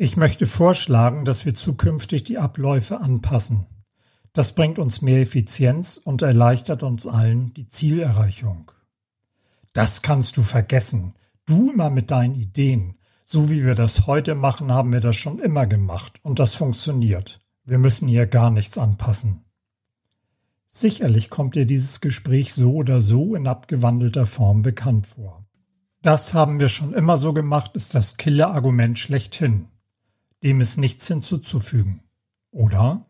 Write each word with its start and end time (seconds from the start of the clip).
Ich 0.00 0.16
möchte 0.16 0.46
vorschlagen, 0.46 1.24
dass 1.24 1.44
wir 1.44 1.56
zukünftig 1.56 2.22
die 2.22 2.38
Abläufe 2.38 3.00
anpassen. 3.00 3.66
Das 4.32 4.54
bringt 4.54 4.78
uns 4.78 5.02
mehr 5.02 5.22
Effizienz 5.22 5.96
und 5.96 6.22
erleichtert 6.22 6.84
uns 6.84 7.08
allen 7.08 7.52
die 7.54 7.66
Zielerreichung. 7.66 8.70
Das 9.72 10.02
kannst 10.02 10.36
du 10.36 10.42
vergessen. 10.42 11.14
Du 11.46 11.72
immer 11.72 11.90
mit 11.90 12.12
deinen 12.12 12.36
Ideen. 12.36 12.94
So 13.24 13.50
wie 13.50 13.64
wir 13.64 13.74
das 13.74 14.06
heute 14.06 14.36
machen, 14.36 14.70
haben 14.70 14.92
wir 14.92 15.00
das 15.00 15.16
schon 15.16 15.40
immer 15.40 15.66
gemacht 15.66 16.20
und 16.22 16.38
das 16.38 16.54
funktioniert. 16.54 17.40
Wir 17.64 17.78
müssen 17.78 18.06
hier 18.06 18.28
gar 18.28 18.52
nichts 18.52 18.78
anpassen. 18.78 19.46
Sicherlich 20.68 21.28
kommt 21.28 21.56
dir 21.56 21.66
dieses 21.66 22.00
Gespräch 22.00 22.54
so 22.54 22.72
oder 22.74 23.00
so 23.00 23.34
in 23.34 23.48
abgewandelter 23.48 24.26
Form 24.26 24.62
bekannt 24.62 25.08
vor. 25.08 25.44
Das 26.02 26.34
haben 26.34 26.60
wir 26.60 26.68
schon 26.68 26.94
immer 26.94 27.16
so 27.16 27.32
gemacht, 27.32 27.72
ist 27.74 27.96
das 27.96 28.16
Killer-Argument 28.16 28.96
schlechthin. 28.96 29.66
Dem 30.44 30.60
ist 30.60 30.76
nichts 30.76 31.08
hinzuzufügen. 31.08 32.00
Oder? 32.52 33.04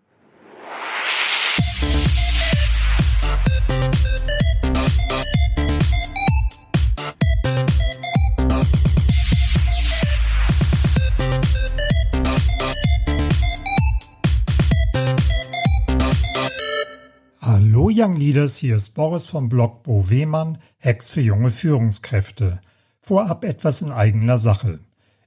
Hallo 17.42 17.91
Young 17.92 18.16
Leaders, 18.16 18.56
hier 18.56 18.77
ist 18.77 18.95
Boris 18.95 19.27
vom 19.27 19.50
Blog 19.50 19.83
Bo 19.83 20.08
Wehmann, 20.08 20.58
Hacks 20.80 21.10
für 21.10 21.20
junge 21.20 21.50
Führungskräfte. 21.50 22.62
Vorab 23.00 23.45
etwas 23.45 23.83
in 23.83 23.92
eigener 23.92 24.38
Sache. 24.38 24.80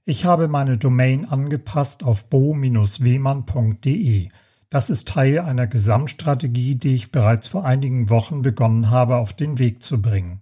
Ich 0.03 0.25
habe 0.25 0.47
meine 0.47 0.79
Domain 0.79 1.25
angepasst 1.25 2.03
auf 2.03 2.25
bo-wehmann.de. 2.25 4.29
Das 4.71 4.89
ist 4.89 5.07
Teil 5.07 5.37
einer 5.37 5.67
Gesamtstrategie, 5.67 6.73
die 6.73 6.95
ich 6.95 7.11
bereits 7.11 7.47
vor 7.47 7.65
einigen 7.65 8.09
Wochen 8.09 8.41
begonnen 8.41 8.89
habe, 8.89 9.17
auf 9.17 9.33
den 9.33 9.59
Weg 9.59 9.83
zu 9.83 10.01
bringen. 10.01 10.41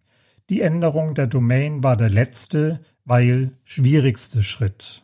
Die 0.50 0.61
Änderung 0.61 1.14
der 1.14 1.28
Domain 1.28 1.84
war 1.84 1.97
der 1.97 2.09
letzte, 2.09 2.80
weil 3.03 3.52
schwierigste 3.66 4.44
Schritt. 4.44 5.03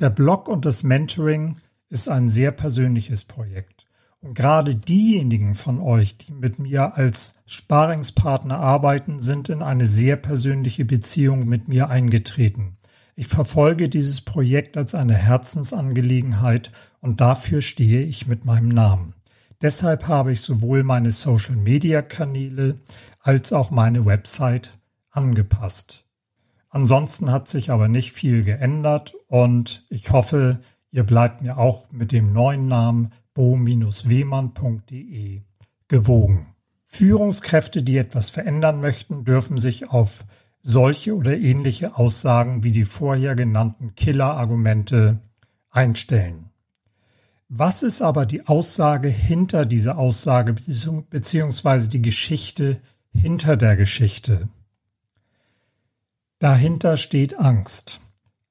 Der 0.00 0.10
Blog 0.10 0.48
und 0.48 0.66
das 0.66 0.82
Mentoring 0.82 1.54
ist 1.90 2.08
ein 2.08 2.28
sehr 2.28 2.50
persönliches 2.50 3.24
Projekt. 3.24 3.86
Und 4.20 4.34
gerade 4.34 4.74
diejenigen 4.74 5.54
von 5.54 5.78
euch, 5.78 6.16
die 6.16 6.32
mit 6.32 6.58
mir 6.58 6.96
als 6.96 7.34
Sparingspartner 7.46 8.58
arbeiten, 8.58 9.20
sind 9.20 9.48
in 9.48 9.62
eine 9.62 9.86
sehr 9.86 10.16
persönliche 10.16 10.84
Beziehung 10.84 11.46
mit 11.46 11.68
mir 11.68 11.88
eingetreten. 11.88 12.76
Ich 13.20 13.28
verfolge 13.28 13.90
dieses 13.90 14.22
Projekt 14.22 14.78
als 14.78 14.94
eine 14.94 15.12
Herzensangelegenheit 15.12 16.72
und 17.02 17.20
dafür 17.20 17.60
stehe 17.60 18.00
ich 18.00 18.26
mit 18.26 18.46
meinem 18.46 18.70
Namen. 18.70 19.12
Deshalb 19.60 20.08
habe 20.08 20.32
ich 20.32 20.40
sowohl 20.40 20.84
meine 20.84 21.10
Social-Media-Kanäle 21.10 22.80
als 23.20 23.52
auch 23.52 23.70
meine 23.70 24.06
Website 24.06 24.70
angepasst. 25.10 26.06
Ansonsten 26.70 27.30
hat 27.30 27.46
sich 27.46 27.70
aber 27.70 27.88
nicht 27.88 28.12
viel 28.12 28.42
geändert 28.42 29.12
und 29.26 29.84
ich 29.90 30.12
hoffe, 30.12 30.60
ihr 30.90 31.04
bleibt 31.04 31.42
mir 31.42 31.58
auch 31.58 31.92
mit 31.92 32.12
dem 32.12 32.24
neuen 32.24 32.68
Namen 32.68 33.12
bo-wehmann.de 33.34 35.42
gewogen. 35.88 36.54
Führungskräfte, 36.84 37.82
die 37.82 37.98
etwas 37.98 38.30
verändern 38.30 38.80
möchten, 38.80 39.24
dürfen 39.24 39.58
sich 39.58 39.90
auf 39.90 40.24
solche 40.62 41.16
oder 41.16 41.36
ähnliche 41.38 41.96
Aussagen 41.96 42.62
wie 42.62 42.72
die 42.72 42.84
vorher 42.84 43.34
genannten 43.34 43.94
Killer-Argumente 43.94 45.20
einstellen. 45.70 46.50
Was 47.48 47.82
ist 47.82 48.00
aber 48.00 48.26
die 48.26 48.46
Aussage 48.46 49.08
hinter 49.08 49.66
dieser 49.66 49.98
Aussage 49.98 50.54
beziehungsweise 51.10 51.88
die 51.88 52.02
Geschichte 52.02 52.80
hinter 53.12 53.56
der 53.56 53.76
Geschichte? 53.76 54.48
Dahinter 56.38 56.96
steht 56.96 57.38
Angst. 57.38 58.00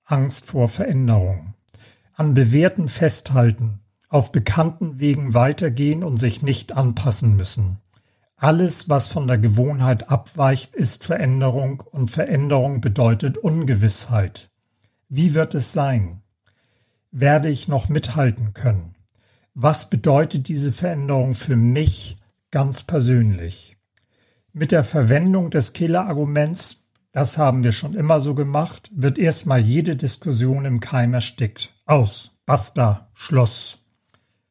Angst 0.03 0.47
vor 0.47 0.67
Veränderung. 0.67 1.53
An 2.13 2.33
Bewährten 2.33 2.87
festhalten, 2.87 3.79
auf 4.09 4.31
bekannten 4.31 4.99
Wegen 4.99 5.33
weitergehen 5.33 6.03
und 6.03 6.17
sich 6.17 6.41
nicht 6.41 6.73
anpassen 6.75 7.35
müssen. 7.35 7.77
Alles, 8.41 8.87
was 8.87 9.09
von 9.09 9.27
der 9.27 9.37
Gewohnheit 9.37 10.09
abweicht, 10.09 10.73
ist 10.73 11.03
Veränderung 11.03 11.81
und 11.81 12.09
Veränderung 12.09 12.79
bedeutet 12.79 13.37
Ungewissheit. 13.37 14.49
Wie 15.09 15.33
wird 15.33 15.55
es 15.55 15.73
sein? 15.73 16.21
Werde 17.11 17.49
ich 17.49 17.67
noch 17.67 17.89
mithalten 17.89 18.53
können? 18.53 18.95
Was 19.55 19.89
bedeutet 19.89 20.47
diese 20.47 20.71
Veränderung 20.71 21.33
für 21.33 21.57
mich 21.57 22.15
ganz 22.49 22.83
persönlich? 22.83 23.75
Mit 24.53 24.71
der 24.71 24.85
Verwendung 24.85 25.49
des 25.49 25.73
Killer-Arguments, 25.73 26.87
das 27.11 27.37
haben 27.37 27.65
wir 27.65 27.73
schon 27.73 27.93
immer 27.93 28.21
so 28.21 28.35
gemacht, 28.35 28.89
wird 28.95 29.19
erstmal 29.19 29.59
jede 29.59 29.97
Diskussion 29.97 30.63
im 30.63 30.79
Keim 30.79 31.13
erstickt. 31.13 31.73
Aus, 31.85 32.39
basta, 32.45 33.09
Schluss 33.13 33.79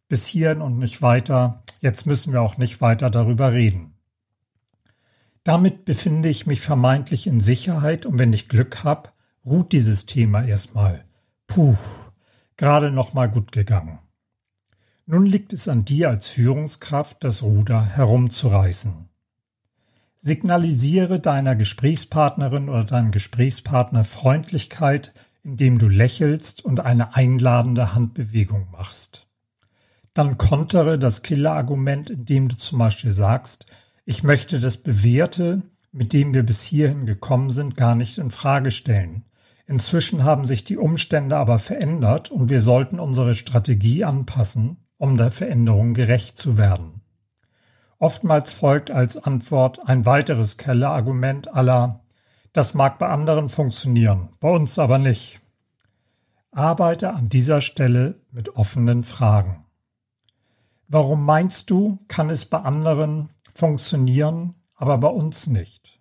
bis 0.09 0.27
hierhin 0.27 0.61
und 0.61 0.79
nicht 0.79 1.03
weiter. 1.03 1.63
Jetzt 1.81 2.07
müssen 2.07 2.33
wir 2.33 2.43
auch 2.43 2.59
nicht 2.59 2.81
weiter 2.81 3.11
darüber 3.11 3.53
reden. 3.53 3.95
Damit 5.45 5.85
befinde 5.85 6.29
ich 6.29 6.47
mich 6.47 6.61
vermeintlich 6.61 7.27
in 7.27 7.41
Sicherheit 7.41 8.05
und 8.05 8.19
wenn 8.19 8.33
ich 8.33 8.49
Glück 8.49 8.85
habe, 8.85 9.11
ruht 9.47 9.73
dieses 9.73 10.05
Thema 10.07 10.45
erstmal. 10.45 11.05
Puh, 11.47 11.77
gerade 12.57 12.91
noch 12.91 13.15
mal 13.15 13.31
gut 13.31 13.53
gegangen. 13.53 14.01
Nun 15.07 15.25
liegt 15.25 15.53
es 15.53 15.69
an 15.69 15.85
dir 15.85 16.11
als 16.11 16.29
Führungskraft, 16.29 17.25
das 17.25 17.43
Ruder 17.43 17.83
herumzureißen. 17.83 19.09
Signalisiere 20.17 21.21
deiner 21.21 21.55
Gesprächspartnerin 21.55 22.69
oder 22.69 22.85
deinem 22.85 23.13
Gesprächspartner 23.13 24.05
Freundlichkeit, 24.05 25.15
indem 25.45 25.79
du 25.79 25.89
lächelst 25.89 26.65
und 26.65 26.81
eine 26.81 27.15
einladende 27.15 27.95
Handbewegung 27.95 28.69
machst 28.73 29.28
dann 30.19 30.37
kontere 30.37 30.99
das 30.99 31.23
Killer-Argument, 31.23 32.11
indem 32.11 32.49
du 32.49 32.57
zum 32.57 32.81
Beispiel 32.81 33.13
sagst, 33.13 33.67
ich 34.05 34.25
möchte 34.25 34.59
das 34.59 34.79
Bewährte, 34.79 35.63
mit 35.93 36.13
dem 36.13 36.35
wir 36.35 36.43
bis 36.43 36.65
hierhin 36.65 37.07
gekommen 37.07 37.51
sind, 37.51 37.77
gar 37.77 37.95
nicht 37.95 38.19
in 38.19 38.33
Frage 38.33 38.73
stellen. 38.73 39.25
Inzwischen 39.69 40.25
haben 40.25 40.45
sich 40.45 40.65
die 40.65 40.77
Umstände 40.77 41.37
aber 41.37 41.61
verändert 41.61 42.33
und 42.33 42.51
wir 42.51 42.61
sollten 42.61 42.99
unsere 42.99 43.35
Strategie 43.35 44.03
anpassen, 44.03 44.79
um 44.97 45.17
der 45.17 45.31
Veränderung 45.31 45.95
gerecht 45.95 46.37
zu 46.37 46.59
werden. 46.59 47.01
Oftmals 48.01 48.55
folgt 48.55 48.91
als 48.91 49.23
Antwort 49.23 49.89
ein 49.89 50.05
weiteres 50.05 50.57
Keller-Argument 50.57 51.55
aller, 51.55 52.01
das 52.53 52.75
mag 52.75 52.99
bei 52.99 53.07
anderen 53.07 53.49
funktionieren, 53.49 54.31
bei 54.41 54.51
uns 54.51 54.81
aber 54.81 54.99
nicht. 54.99 55.39
Arbeite 56.51 57.15
an 57.15 57.29
dieser 57.29 57.61
Stelle 57.61 58.17
mit 58.33 58.57
offenen 58.57 59.05
Fragen. 59.05 59.65
Warum 60.91 61.27
meinst 61.27 61.69
du, 61.69 61.99
kann 62.09 62.31
es 62.31 62.47
bei 62.47 62.61
anderen 62.61 63.29
funktionieren, 63.55 64.55
aber 64.75 64.97
bei 64.97 65.09
uns 65.09 65.47
nicht? 65.47 66.01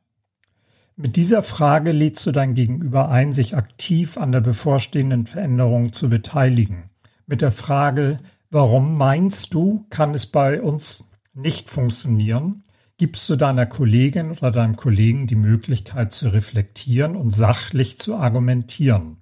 Mit 0.95 1.17
dieser 1.17 1.43
Frage 1.43 1.91
lädst 1.91 2.25
du 2.25 2.31
dein 2.31 2.53
Gegenüber 2.53 3.09
ein, 3.09 3.33
sich 3.33 3.57
aktiv 3.57 4.17
an 4.17 4.31
der 4.31 4.39
bevorstehenden 4.39 5.25
Veränderung 5.27 5.91
zu 5.91 6.09
beteiligen. 6.09 6.89
Mit 7.25 7.41
der 7.41 7.51
Frage, 7.51 8.21
warum 8.49 8.97
meinst 8.97 9.53
du, 9.53 9.85
kann 9.89 10.13
es 10.13 10.25
bei 10.25 10.61
uns 10.61 11.03
nicht 11.33 11.69
funktionieren, 11.69 12.63
gibst 12.97 13.29
du 13.29 13.35
deiner 13.35 13.65
Kollegin 13.65 14.31
oder 14.31 14.51
deinem 14.51 14.77
Kollegen 14.77 15.27
die 15.27 15.35
Möglichkeit 15.35 16.13
zu 16.13 16.29
reflektieren 16.29 17.17
und 17.17 17.31
sachlich 17.31 17.99
zu 17.99 18.15
argumentieren, 18.15 19.17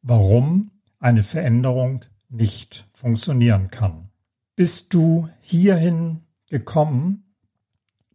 warum 0.00 0.70
eine 0.98 1.22
Veränderung 1.22 2.02
nicht 2.30 2.88
funktionieren 2.94 3.68
kann. 3.70 4.08
Bist 4.56 4.94
du 4.94 5.28
hierhin 5.42 6.20
gekommen, 6.48 7.24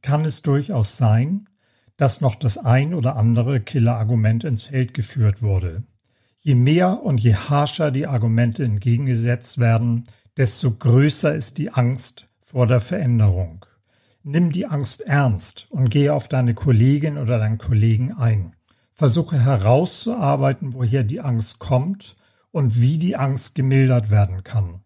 kann 0.02 0.26
es 0.26 0.42
durchaus 0.42 0.98
sein, 0.98 1.48
dass 1.98 2.20
noch 2.20 2.34
das 2.34 2.58
ein 2.58 2.96
oder 2.96 3.16
andere 3.16 3.62
Killerargument 3.62 4.44
ins 4.44 4.64
Feld 4.64 4.96
geführt 4.96 5.44
wurde. 5.44 5.84
Je 6.40 6.56
mehr 6.56 7.04
und 7.04 7.22
je 7.22 7.36
harscher 7.36 7.92
die 7.92 8.08
Argumente 8.08 8.64
entgegengesetzt 8.64 9.60
werden, 9.60 10.04
desto 10.36 10.72
größer 10.72 11.36
ist 11.36 11.60
die 11.60 11.74
Angst 11.74 12.28
vor 12.42 12.66
der 12.66 12.80
Veränderung. 12.80 13.64
Nimm 14.24 14.52
die 14.52 14.66
Angst 14.66 15.02
ernst 15.02 15.68
und 15.70 15.92
gehe 15.92 16.12
auf 16.12 16.28
deine 16.28 16.56
Kollegin 16.56 17.20
oder 17.20 17.38
deinen 17.38 17.60
Kollegen 17.60 18.14
ein. 18.14 18.56
Versuche 18.96 19.40
herauszuarbeiten, 19.40 20.74
woher 20.74 21.04
die 21.04 21.22
Angst 21.22 21.60
kommt 21.60 22.16
und 22.50 22.82
wie 22.82 22.98
die 22.98 23.16
Angst 23.16 23.54
gemildert 23.54 24.10
werden 24.10 24.44
kann. 24.44 24.82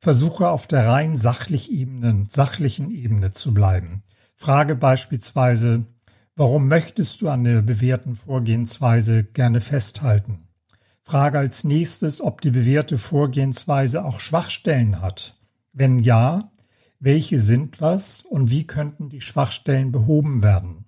Versuche 0.00 0.48
auf 0.48 0.68
der 0.68 0.86
rein 0.86 1.16
sachlich 1.16 1.72
Ebene, 1.72 2.24
sachlichen 2.28 2.90
Ebene 2.92 3.32
zu 3.32 3.52
bleiben. 3.52 4.02
Frage 4.36 4.76
beispielsweise, 4.76 5.86
warum 6.36 6.68
möchtest 6.68 7.20
du 7.20 7.28
an 7.28 7.42
der 7.42 7.62
bewährten 7.62 8.14
Vorgehensweise 8.14 9.24
gerne 9.24 9.60
festhalten? 9.60 10.46
Frage 11.02 11.38
als 11.38 11.64
nächstes, 11.64 12.20
ob 12.20 12.42
die 12.42 12.50
bewährte 12.50 12.96
Vorgehensweise 12.96 14.04
auch 14.04 14.20
Schwachstellen 14.20 15.00
hat. 15.00 15.36
Wenn 15.72 15.98
ja, 15.98 16.38
welche 17.00 17.40
sind 17.40 17.80
was 17.80 18.22
und 18.22 18.50
wie 18.50 18.66
könnten 18.66 19.08
die 19.08 19.20
Schwachstellen 19.20 19.90
behoben 19.90 20.44
werden? 20.44 20.84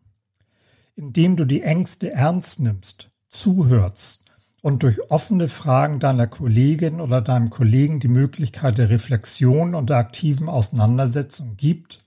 Indem 0.95 1.35
du 1.35 1.47
die 1.47 1.63
Ängste 1.63 2.13
ernst 2.13 2.61
nimmst, 2.61 3.11
zuhörst 3.29 4.30
und 4.63 4.83
durch 4.83 5.11
offene 5.11 5.49
Fragen 5.49 6.01
deiner 6.01 6.27
Kollegin 6.27 7.01
oder 7.01 7.23
deinem 7.23 7.51
Kollegen 7.51 8.01
die 8.01 8.09
Möglichkeit 8.09 8.79
der 8.79 8.91
Reflexion 8.91 9.75
und 9.75 9.91
der 9.91 9.97
aktiven 9.97 10.49
Auseinandersetzung 10.49 11.57
gibt, 11.57 12.01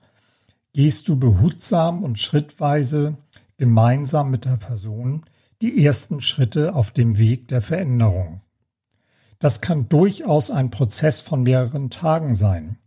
gehst 0.72 1.08
du 1.08 1.18
behutsam 1.18 2.02
und 2.02 2.18
schrittweise 2.18 3.16
gemeinsam 3.56 4.30
mit 4.30 4.44
der 4.44 4.56
Person 4.56 5.22
die 5.62 5.84
ersten 5.84 6.20
Schritte 6.20 6.74
auf 6.74 6.90
dem 6.90 7.18
Weg 7.18 7.48
der 7.48 7.60
Veränderung. 7.60 8.40
Das 9.38 9.60
kann 9.60 9.88
durchaus 9.88 10.50
ein 10.50 10.70
Prozess 10.70 11.20
von 11.20 11.42
mehreren 11.42 11.90
Tagen 11.90 12.34
sein. 12.34 12.78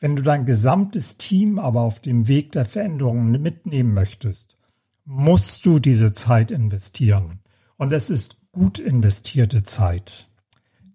Wenn 0.00 0.16
du 0.16 0.22
dein 0.22 0.46
gesamtes 0.46 1.16
Team 1.16 1.58
aber 1.58 1.82
auf 1.82 2.00
dem 2.00 2.26
Weg 2.28 2.52
der 2.52 2.64
Veränderung 2.64 3.30
mitnehmen 3.30 3.94
möchtest, 3.94 4.56
musst 5.04 5.64
du 5.64 5.78
diese 5.78 6.12
Zeit 6.12 6.50
investieren. 6.50 7.40
Und 7.76 7.92
es 7.92 8.10
ist 8.10 8.36
gut 8.52 8.78
investierte 8.78 9.64
Zeit. 9.64 10.28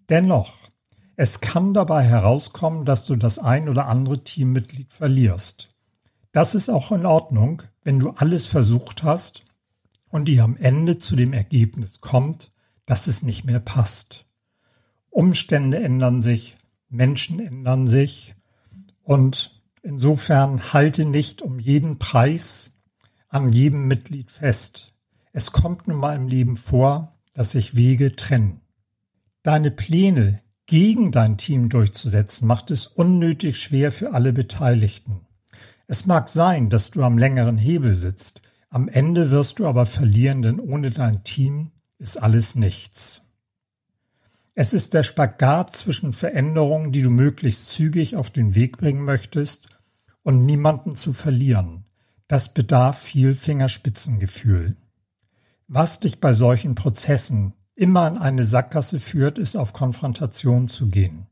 Dennoch, 0.08 0.68
es 1.16 1.40
kann 1.40 1.74
dabei 1.74 2.04
herauskommen, 2.04 2.84
dass 2.84 3.04
du 3.04 3.16
das 3.16 3.40
ein 3.40 3.68
oder 3.68 3.86
andere 3.86 4.22
Teammitglied 4.22 4.92
verlierst. 4.92 5.68
Das 6.30 6.54
ist 6.54 6.68
auch 6.70 6.92
in 6.92 7.04
Ordnung, 7.04 7.62
wenn 7.82 7.98
du 7.98 8.10
alles 8.10 8.46
versucht 8.46 9.02
hast 9.02 9.44
und 10.10 10.26
die 10.26 10.40
am 10.40 10.56
Ende 10.56 10.98
zu 10.98 11.16
dem 11.16 11.32
Ergebnis 11.32 12.00
kommt, 12.00 12.52
dass 12.86 13.08
es 13.08 13.22
nicht 13.22 13.44
mehr 13.44 13.60
passt. 13.60 14.24
Umstände 15.10 15.78
ändern 15.78 16.20
sich, 16.20 16.56
Menschen 16.88 17.40
ändern 17.40 17.88
sich 17.88 18.36
und 19.02 19.62
insofern 19.82 20.72
halte 20.72 21.04
nicht 21.04 21.42
um 21.42 21.58
jeden 21.58 21.98
Preis 21.98 22.78
an 23.28 23.52
jedem 23.52 23.88
Mitglied 23.88 24.30
fest. 24.30 24.94
Es 25.32 25.50
kommt 25.50 25.88
nun 25.88 25.98
mal 25.98 26.14
im 26.14 26.28
Leben 26.28 26.56
vor, 26.56 27.17
dass 27.38 27.52
sich 27.52 27.76
Wege 27.76 28.16
trennen. 28.16 28.62
Deine 29.44 29.70
Pläne 29.70 30.40
gegen 30.66 31.12
dein 31.12 31.38
Team 31.38 31.68
durchzusetzen 31.68 32.48
macht 32.48 32.72
es 32.72 32.88
unnötig 32.88 33.62
schwer 33.62 33.92
für 33.92 34.12
alle 34.12 34.32
Beteiligten. 34.32 35.20
Es 35.86 36.04
mag 36.04 36.28
sein, 36.28 36.68
dass 36.68 36.90
du 36.90 37.04
am 37.04 37.16
längeren 37.16 37.56
Hebel 37.56 37.94
sitzt, 37.94 38.42
am 38.70 38.88
Ende 38.88 39.30
wirst 39.30 39.60
du 39.60 39.68
aber 39.68 39.86
verlieren, 39.86 40.42
denn 40.42 40.58
ohne 40.58 40.90
dein 40.90 41.22
Team 41.22 41.70
ist 41.98 42.16
alles 42.16 42.56
nichts. 42.56 43.22
Es 44.56 44.74
ist 44.74 44.92
der 44.92 45.04
Spagat 45.04 45.76
zwischen 45.76 46.12
Veränderungen, 46.12 46.90
die 46.90 47.02
du 47.02 47.10
möglichst 47.10 47.68
zügig 47.68 48.16
auf 48.16 48.32
den 48.32 48.56
Weg 48.56 48.78
bringen 48.78 49.04
möchtest, 49.04 49.68
und 50.24 50.44
niemanden 50.44 50.96
zu 50.96 51.12
verlieren. 51.12 51.84
Das 52.26 52.52
bedarf 52.52 52.98
viel 52.98 53.36
Fingerspitzengefühl. 53.36 54.76
Was 55.70 56.00
dich 56.00 56.18
bei 56.18 56.32
solchen 56.32 56.74
Prozessen 56.74 57.52
immer 57.74 58.08
in 58.08 58.16
eine 58.16 58.42
Sackgasse 58.42 58.98
führt, 58.98 59.36
ist 59.36 59.54
auf 59.54 59.74
Konfrontation 59.74 60.66
zu 60.66 60.88
gehen. 60.88 61.26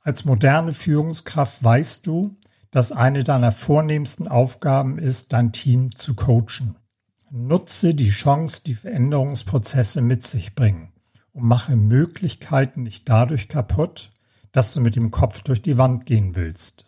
Als 0.00 0.24
moderne 0.24 0.72
Führungskraft 0.72 1.62
weißt 1.62 2.06
du, 2.06 2.38
dass 2.70 2.92
eine 2.92 3.24
deiner 3.24 3.52
vornehmsten 3.52 4.26
Aufgaben 4.26 4.98
ist, 4.98 5.34
dein 5.34 5.52
Team 5.52 5.94
zu 5.94 6.14
coachen. 6.14 6.76
Nutze 7.30 7.94
die 7.94 8.08
Chance, 8.08 8.62
die 8.64 8.74
Veränderungsprozesse 8.74 10.00
mit 10.00 10.22
sich 10.22 10.54
bringen 10.54 10.94
und 11.34 11.44
mache 11.44 11.76
Möglichkeiten 11.76 12.84
nicht 12.84 13.06
dadurch 13.10 13.48
kaputt, 13.48 14.08
dass 14.50 14.72
du 14.72 14.80
mit 14.80 14.96
dem 14.96 15.10
Kopf 15.10 15.42
durch 15.42 15.60
die 15.60 15.76
Wand 15.76 16.06
gehen 16.06 16.36
willst. 16.36 16.86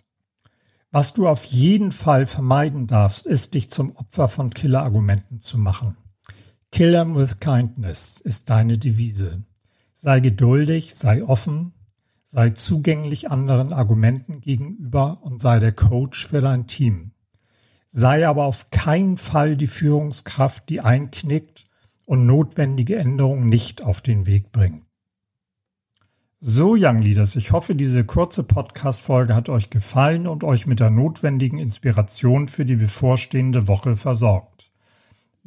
Was 0.92 1.12
du 1.12 1.28
auf 1.28 1.44
jeden 1.44 1.92
Fall 1.92 2.24
vermeiden 2.24 2.86
darfst, 2.86 3.26
ist, 3.26 3.52
dich 3.52 3.70
zum 3.70 3.94
Opfer 3.96 4.28
von 4.28 4.48
Killerargumenten 4.48 5.42
zu 5.42 5.58
machen. 5.58 5.98
Kill 6.72 6.92
them 6.92 7.14
with 7.14 7.40
kindness 7.40 8.20
ist 8.20 8.50
deine 8.50 8.78
Devise. 8.78 9.42
Sei 9.94 10.20
geduldig, 10.20 10.94
sei 10.94 11.24
offen, 11.24 11.72
Sei 12.28 12.50
zugänglich 12.50 13.30
anderen 13.30 13.72
Argumenten 13.72 14.40
gegenüber 14.40 15.20
und 15.22 15.40
sei 15.40 15.60
der 15.60 15.70
Coach 15.70 16.26
für 16.26 16.40
dein 16.40 16.66
Team. 16.66 17.12
Sei 17.86 18.26
aber 18.26 18.46
auf 18.46 18.70
keinen 18.70 19.16
Fall 19.16 19.56
die 19.56 19.68
Führungskraft, 19.68 20.68
die 20.68 20.80
einknickt 20.80 21.66
und 22.04 22.26
notwendige 22.26 22.96
Änderungen 22.96 23.48
nicht 23.48 23.80
auf 23.84 24.02
den 24.02 24.26
Weg 24.26 24.50
bringt. 24.50 24.84
So, 26.40 26.74
Young 26.76 27.00
Leaders, 27.00 27.36
ich 27.36 27.52
hoffe, 27.52 27.76
diese 27.76 28.04
kurze 28.04 28.42
Podcast-Folge 28.42 29.36
hat 29.36 29.48
euch 29.48 29.70
gefallen 29.70 30.26
und 30.26 30.42
euch 30.42 30.66
mit 30.66 30.80
der 30.80 30.90
notwendigen 30.90 31.60
Inspiration 31.60 32.48
für 32.48 32.64
die 32.64 32.76
bevorstehende 32.76 33.68
Woche 33.68 33.94
versorgt. 33.94 34.72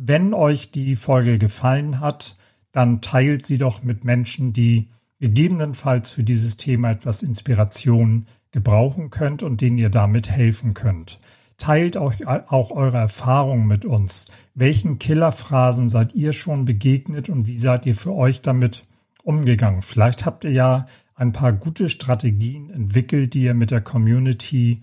Wenn 0.01 0.33
euch 0.33 0.71
die 0.71 0.95
Folge 0.95 1.37
gefallen 1.37 1.99
hat, 1.99 2.37
dann 2.71 3.01
teilt 3.01 3.45
sie 3.45 3.57
doch 3.57 3.83
mit 3.83 4.05
Menschen, 4.05 4.53
die 4.53 4.87
gegebenenfalls 5.19 6.11
für 6.11 6.23
dieses 6.23 6.55
Thema 6.55 6.91
etwas 6.91 7.21
Inspiration 7.21 8.25
gebrauchen 8.51 9.09
könnt 9.09 9.43
und 9.43 9.59
denen 9.59 9.77
ihr 9.77 9.89
damit 9.89 10.29
helfen 10.29 10.73
könnt. 10.73 11.19
Teilt 11.57 11.97
euch 11.97 12.25
auch 12.25 12.71
eure 12.71 12.95
Erfahrungen 12.95 13.67
mit 13.67 13.83
uns. 13.83 14.31
Welchen 14.55 14.99
Killerphrasen 14.99 15.89
seid 15.89 16.15
ihr 16.15 16.31
schon 16.31 16.63
begegnet 16.63 17.27
und 17.27 17.45
wie 17.45 17.57
seid 17.57 17.85
ihr 17.85 17.95
für 17.95 18.15
euch 18.15 18.41
damit 18.41 18.83
umgegangen? 19.23 19.81
Vielleicht 19.81 20.25
habt 20.25 20.45
ihr 20.45 20.53
ja 20.53 20.85
ein 21.13 21.33
paar 21.33 21.51
gute 21.51 21.89
Strategien 21.89 22.69
entwickelt, 22.69 23.33
die 23.33 23.41
ihr 23.41 23.53
mit 23.53 23.69
der 23.71 23.81
Community 23.81 24.81